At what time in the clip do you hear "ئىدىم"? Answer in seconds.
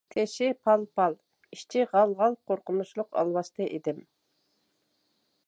3.77-4.03